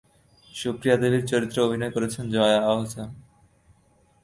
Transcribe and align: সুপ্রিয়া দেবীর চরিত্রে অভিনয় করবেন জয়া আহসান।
সুপ্রিয়া 0.53 0.95
দেবীর 0.97 1.23
চরিত্রে 1.25 1.59
অভিনয় 1.61 1.91
করবেন 1.91 2.25
জয়া 2.29 2.59
আহসান। 2.71 3.09